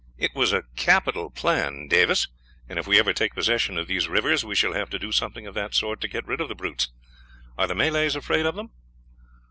"It 0.17 0.33
was 0.33 0.51
a 0.51 0.63
capital 0.75 1.29
plan, 1.29 1.87
Davis, 1.87 2.27
and 2.67 2.79
if 2.79 2.87
we 2.87 2.97
ever 2.97 3.13
take 3.13 3.35
possession 3.35 3.77
of 3.77 3.85
these 3.85 4.07
rivers, 4.07 4.43
we 4.43 4.55
shall 4.55 4.73
have 4.73 4.89
to 4.89 4.97
do 4.97 5.11
something 5.11 5.45
of 5.45 5.53
that 5.53 5.75
sort 5.75 6.01
to 6.01 6.07
get 6.07 6.25
rid 6.25 6.41
of 6.41 6.47
the 6.49 6.55
brutes. 6.55 6.89
Are 7.55 7.67
the 7.67 7.75
Malays 7.75 8.15
afraid 8.15 8.47
of 8.47 8.55
them?" 8.55 8.71